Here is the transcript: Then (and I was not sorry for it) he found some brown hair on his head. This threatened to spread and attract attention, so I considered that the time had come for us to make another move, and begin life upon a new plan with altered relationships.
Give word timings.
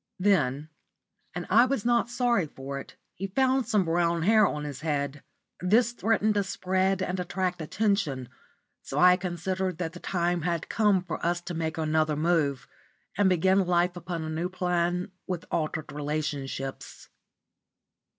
Then 0.19 0.69
(and 1.35 1.45
I 1.51 1.65
was 1.65 1.85
not 1.85 2.09
sorry 2.09 2.47
for 2.47 2.79
it) 2.79 2.95
he 3.13 3.27
found 3.27 3.67
some 3.67 3.85
brown 3.85 4.23
hair 4.23 4.47
on 4.47 4.63
his 4.63 4.81
head. 4.81 5.21
This 5.59 5.91
threatened 5.91 6.33
to 6.33 6.43
spread 6.43 7.03
and 7.03 7.19
attract 7.19 7.61
attention, 7.61 8.27
so 8.81 8.97
I 8.97 9.15
considered 9.15 9.77
that 9.77 9.93
the 9.93 9.99
time 9.99 10.41
had 10.41 10.69
come 10.69 11.03
for 11.03 11.23
us 11.23 11.39
to 11.41 11.53
make 11.53 11.77
another 11.77 12.15
move, 12.15 12.67
and 13.15 13.29
begin 13.29 13.67
life 13.67 13.95
upon 13.95 14.23
a 14.23 14.29
new 14.31 14.49
plan 14.49 15.11
with 15.27 15.45
altered 15.51 15.91
relationships. 15.91 17.07